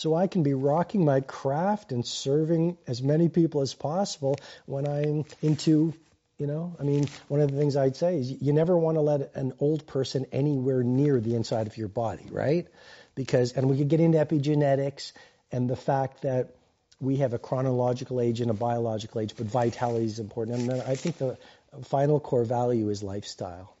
[0.00, 4.36] so I can be rocking my craft and serving as many people as possible
[4.66, 5.92] when I'm into
[6.38, 9.02] you know, I mean, one of the things I'd say is you never want to
[9.02, 12.66] let an old person anywhere near the inside of your body, right?
[13.14, 15.12] Because, and we could get into epigenetics
[15.52, 16.54] and the fact that
[16.98, 20.70] we have a chronological age and a biological age, but vitality is important.
[20.70, 21.36] And I think the
[21.84, 23.76] final core value is lifestyle.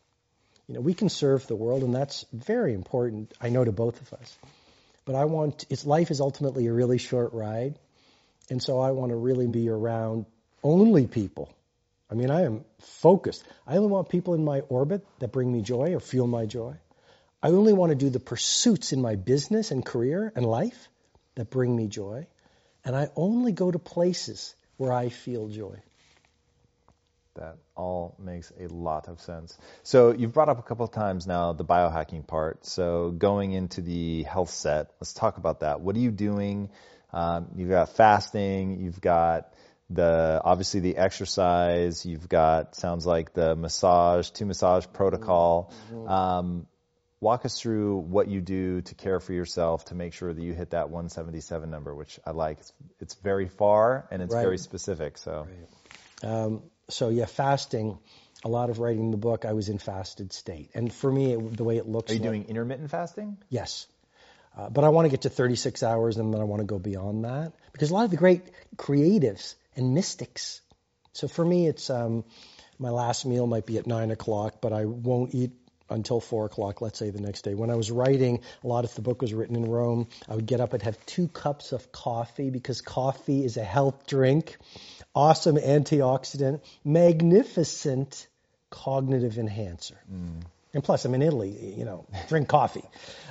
[0.68, 4.02] You know, we can serve the world, and that's very important, I know, to both
[4.02, 4.36] of us.
[5.10, 7.80] But I want, its life is ultimately a really short ride.
[8.48, 10.24] And so I want to really be around
[10.62, 11.52] only people.
[12.08, 13.42] I mean, I am focused.
[13.66, 16.76] I only want people in my orbit that bring me joy or feel my joy.
[17.42, 20.86] I only want to do the pursuits in my business and career and life
[21.34, 22.28] that bring me joy.
[22.84, 25.82] And I only go to places where I feel joy.
[27.36, 29.56] That all makes a lot of sense.
[29.84, 32.66] So you've brought up a couple of times now the biohacking part.
[32.66, 35.80] So going into the health set, let's talk about that.
[35.80, 36.70] What are you doing?
[37.12, 38.80] Um, you've got fasting.
[38.80, 39.52] You've got
[39.90, 42.04] the obviously the exercise.
[42.04, 45.72] You've got sounds like the massage, two massage protocol.
[45.92, 46.08] Mm-hmm.
[46.08, 46.66] Um,
[47.20, 50.54] walk us through what you do to care for yourself to make sure that you
[50.54, 52.58] hit that 177 number, which I like.
[52.58, 54.42] It's, it's very far and it's right.
[54.42, 55.18] very specific.
[55.18, 55.46] So.
[55.48, 55.68] Right.
[56.22, 57.98] Um, so yeah, fasting.
[58.42, 61.56] A lot of writing the book, I was in fasted state, and for me, it,
[61.56, 62.10] the way it looks.
[62.10, 63.36] Are you like, doing intermittent fasting?
[63.50, 63.86] Yes,
[64.56, 66.78] uh, but I want to get to 36 hours, and then I want to go
[66.78, 68.42] beyond that because a lot of the great
[68.76, 70.60] creatives and mystics.
[71.12, 72.24] So for me, it's um,
[72.78, 75.52] my last meal might be at nine o'clock, but I won't eat
[75.90, 77.54] until four o'clock, let's say the next day.
[77.54, 80.08] When I was writing, a lot of the book was written in Rome.
[80.28, 84.06] I would get up and have two cups of coffee because coffee is a health
[84.06, 84.56] drink
[85.14, 88.28] awesome antioxidant, magnificent
[88.70, 89.98] cognitive enhancer.
[90.12, 90.42] Mm.
[90.72, 92.84] And plus, I'm in Italy, you know, drink coffee.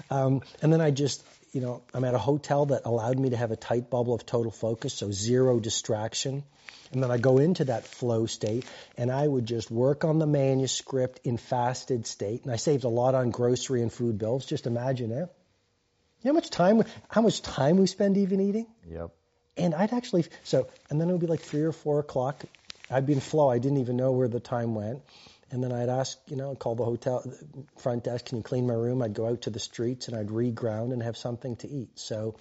[0.09, 3.37] Um, and then I just, you know, I'm at a hotel that allowed me to
[3.37, 6.43] have a tight bubble of total focus, so zero distraction.
[6.91, 8.65] And then I go into that flow state
[8.97, 12.43] and I would just work on the manuscript in fasted state.
[12.43, 14.45] And I saved a lot on grocery and food bills.
[14.45, 15.29] Just imagine it.
[16.21, 18.67] You know how much time, how much time we spend even eating?
[18.89, 19.11] Yep.
[19.57, 22.43] And I'd actually, so, and then it would be like three or four o'clock.
[22.89, 23.49] I'd be in flow.
[23.49, 25.01] I didn't even know where the time went.
[25.51, 27.23] And then I'd ask, you know, call the hotel
[27.77, 29.01] front desk, can you clean my room?
[29.01, 31.97] I'd go out to the streets and I'd reground and have something to eat.
[31.97, 32.35] So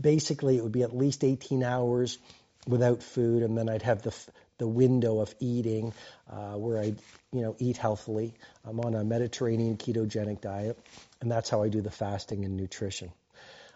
[0.00, 2.18] basically, it would be at least 18 hours
[2.66, 4.14] without food, and then I'd have the
[4.58, 5.92] the window of eating
[6.30, 6.94] uh, where I,
[7.32, 8.32] you know, eat healthily.
[8.64, 10.78] I'm on a Mediterranean ketogenic diet,
[11.20, 13.10] and that's how I do the fasting and nutrition.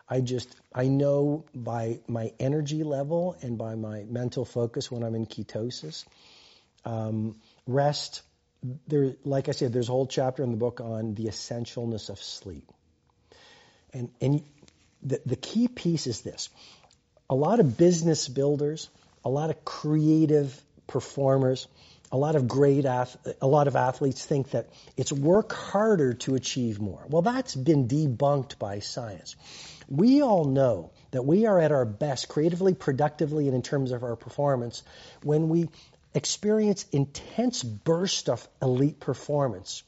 [0.08, 5.16] I just I know by my energy level and by my mental focus when I'm
[5.16, 6.04] in ketosis.
[6.84, 7.36] Um,
[7.66, 8.22] rest
[8.86, 12.20] there, like I said, there's a whole chapter in the book on the essentialness of
[12.20, 12.70] sleep.
[13.92, 14.42] And, and
[15.02, 16.48] the, the key piece is this.
[17.30, 18.88] A lot of business builders,
[19.24, 21.66] a lot of creative performers,
[22.12, 23.07] a lot of great a
[23.42, 27.04] lot of athletes think that it's work harder to achieve more.
[27.09, 29.34] Well, that's been debunked by science.
[29.88, 34.02] We all know that we are at our best creatively, productively, and in terms of
[34.02, 34.82] our performance
[35.22, 35.68] when we
[36.16, 39.82] experience intense burst of elite performance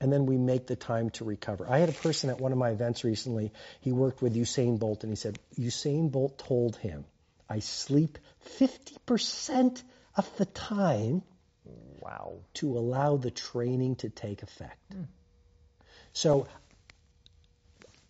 [0.00, 1.66] and then we make the time to recover.
[1.68, 5.02] I had a person at one of my events recently, he worked with Usain Bolt
[5.02, 7.04] and he said, Usain Bolt told him,
[7.48, 8.18] I sleep
[8.58, 9.82] 50%
[10.14, 11.22] of the time
[12.00, 12.34] wow.
[12.54, 14.78] to allow the training to take effect.
[14.94, 15.06] Mm.
[16.12, 16.46] So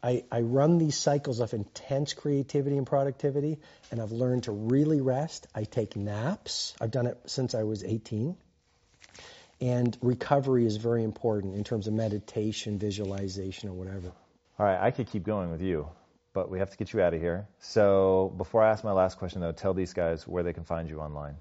[0.09, 3.59] I, I run these cycles of intense creativity and productivity,
[3.91, 5.47] and I've learned to really rest.
[5.55, 6.73] I take naps.
[6.81, 8.35] I've done it since I was 18.
[9.61, 14.13] And recovery is very important in terms of meditation, visualization, or whatever.
[14.59, 15.89] All right, I could keep going with you,
[16.33, 17.47] but we have to get you out of here.
[17.61, 20.89] So before I ask my last question, though, tell these guys where they can find
[20.89, 21.37] you online.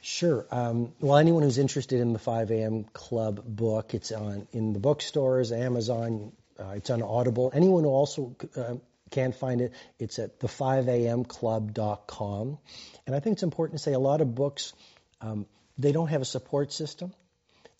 [0.00, 0.46] Sure.
[0.52, 2.84] Um, well, anyone who's interested in the 5 a.m.
[2.84, 7.50] Club book, it's on in the bookstores, Amazon, it's on Audible.
[7.54, 8.74] Anyone who also uh,
[9.10, 12.58] can't find it, it's at the5amclub.com.
[13.06, 14.72] And I think it's important to say a lot of books,
[15.20, 15.46] um,
[15.78, 17.12] they don't have a support system.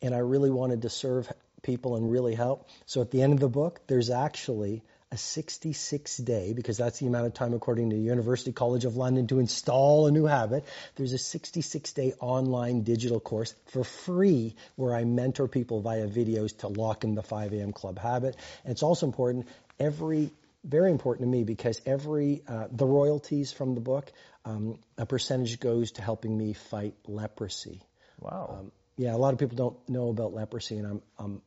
[0.01, 2.69] And I really wanted to serve people and really help.
[2.87, 4.83] So at the end of the book, there's actually
[5.13, 9.27] a 66 day, because that's the amount of time according to University College of London
[9.27, 10.65] to install a new habit.
[10.97, 16.57] There's a 66 day online digital course for free where I mentor people via videos
[16.61, 17.73] to lock in the 5 a.m.
[17.73, 18.37] club habit.
[18.65, 19.49] And it's also important,
[19.79, 20.31] every
[20.65, 24.11] very important to me because every uh, the royalties from the book,
[24.47, 27.83] um, a percentage goes to helping me fight leprosy.
[28.19, 28.57] Wow.
[28.61, 31.43] Um, yeah, a lot of people don't know about leprosy, and I'm, I'm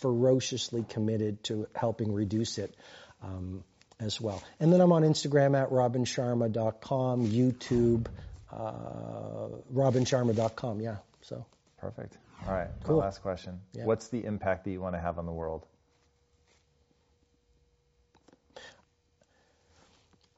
[0.00, 2.74] ferociously committed to helping reduce it
[3.22, 3.64] um,
[3.98, 4.42] as well.
[4.60, 8.06] And then I'm on Instagram at robinsharma.com, YouTube,
[8.52, 10.80] uh, robinsharma.com.
[10.80, 11.46] Yeah, so.
[11.78, 12.16] Perfect.
[12.46, 12.98] All right, cool.
[12.98, 13.60] last question.
[13.72, 13.84] Yeah.
[13.84, 15.64] What's the impact that you want to have on the world?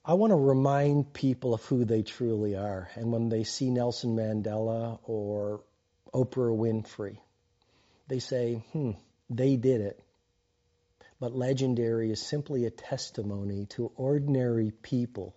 [0.05, 2.89] I want to remind people of who they truly are.
[2.95, 5.61] And when they see Nelson Mandela or
[6.15, 7.19] Oprah Winfrey,
[8.07, 8.93] they say, hmm,
[9.31, 10.01] they did it.
[11.21, 15.35] But legendary is simply a testimony to ordinary people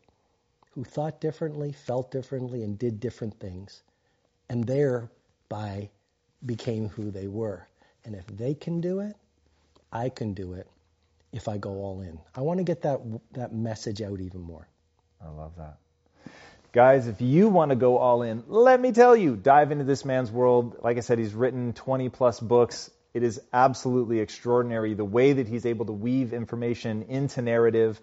[0.71, 3.81] who thought differently, felt differently, and did different things,
[4.49, 5.89] and thereby
[6.45, 7.67] became who they were.
[8.05, 9.15] And if they can do it,
[9.91, 10.67] I can do it
[11.31, 12.19] if I go all in.
[12.35, 13.01] I want to get that
[13.33, 14.67] that message out even more.
[15.23, 15.77] I love that.
[16.71, 20.05] Guys, if you want to go all in, let me tell you, dive into this
[20.05, 20.77] man's world.
[20.81, 22.89] Like I said, he's written 20 plus books.
[23.13, 27.99] It is absolutely extraordinary the way that he's able to weave information into narrative.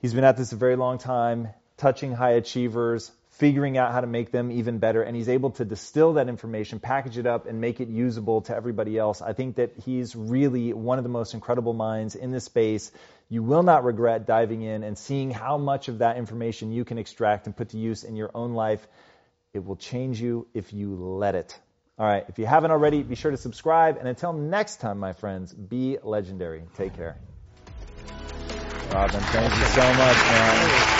[0.00, 4.06] He's been at this a very long time, touching high achievers, figuring out how to
[4.06, 7.60] make them even better, and he's able to distill that information, package it up, and
[7.60, 9.20] make it usable to everybody else.
[9.20, 12.90] I think that he's really one of the most incredible minds in this space.
[13.28, 16.96] You will not regret diving in and seeing how much of that information you can
[16.98, 18.86] extract and put to use in your own life.
[19.52, 21.58] It will change you if you let it.
[21.98, 22.24] All right.
[22.28, 23.96] If you haven't already, be sure to subscribe.
[23.98, 26.62] And until next time, my friends, be legendary.
[26.76, 27.16] Take care.
[28.92, 30.98] Robin, thank you so much, man.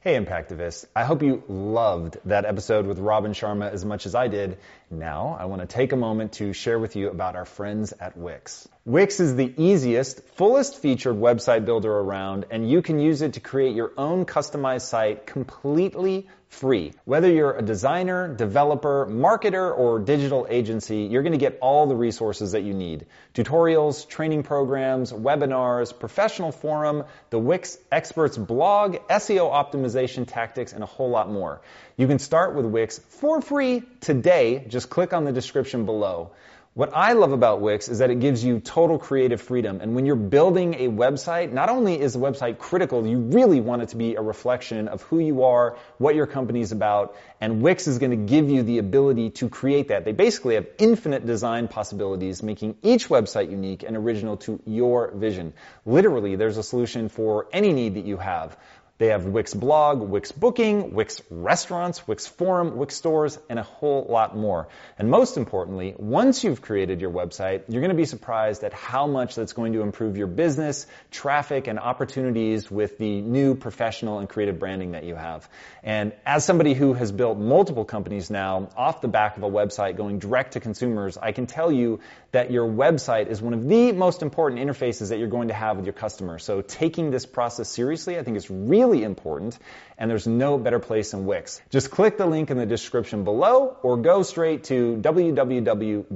[0.00, 0.84] Hey, Impactivists.
[0.94, 4.58] I hope you loved that episode with Robin Sharma as much as I did.
[4.90, 8.16] Now, I want to take a moment to share with you about our friends at
[8.16, 8.68] Wix.
[8.86, 13.40] Wix is the easiest, fullest featured website builder around, and you can use it to
[13.40, 16.92] create your own customized site completely free.
[17.04, 21.96] Whether you're a designer, developer, marketer, or digital agency, you're going to get all the
[21.96, 23.06] resources that you need.
[23.34, 30.86] Tutorials, training programs, webinars, professional forum, the Wix experts blog, SEO optimization tactics, and a
[30.86, 31.60] whole lot more.
[31.96, 34.64] You can start with Wix for free today.
[34.68, 36.30] Just click on the description below.
[36.76, 39.80] What I love about Wix is that it gives you total creative freedom.
[39.80, 43.80] And when you're building a website, not only is the website critical, you really want
[43.80, 47.62] it to be a reflection of who you are, what your company is about, and
[47.62, 50.04] Wix is going to give you the ability to create that.
[50.04, 55.54] They basically have infinite design possibilities, making each website unique and original to your vision.
[55.86, 58.54] Literally, there's a solution for any need that you have.
[58.98, 64.06] They have Wix blog, Wix booking, Wix restaurants, Wix forum, Wix stores, and a whole
[64.08, 64.68] lot more.
[64.98, 69.06] And most importantly, once you've created your website, you're going to be surprised at how
[69.06, 74.30] much that's going to improve your business, traffic, and opportunities with the new professional and
[74.30, 75.46] creative branding that you have.
[75.82, 79.98] And as somebody who has built multiple companies now off the back of a website
[79.98, 82.00] going direct to consumers, I can tell you
[82.32, 85.76] that your website is one of the most important interfaces that you're going to have
[85.76, 86.38] with your customer.
[86.38, 89.58] So taking this process seriously, I think is really really important,
[89.98, 91.60] and there's no better place than Wix.
[91.70, 96.06] Just click the link in the description below or go straight to www.wix.com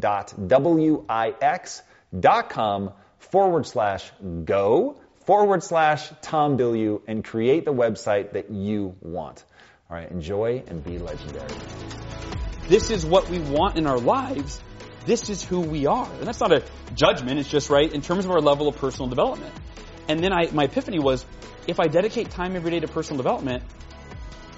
[3.18, 4.12] forward slash
[4.44, 9.44] go forward slash Tom Bilyeu and create the website that you want.
[9.90, 11.48] All right, enjoy and be legendary.
[12.68, 14.60] This is what we want in our lives.
[15.04, 16.08] This is who we are.
[16.18, 16.62] And that's not a
[16.94, 19.52] judgment, it's just right in terms of our level of personal development.
[20.10, 21.24] And then I, my epiphany was,
[21.68, 23.62] if I dedicate time every day to personal development,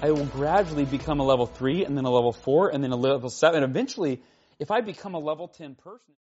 [0.01, 2.95] I will gradually become a level three and then a level four and then a
[2.95, 3.61] level seven.
[3.61, 4.23] And eventually,
[4.57, 6.15] if I become a level 10 person,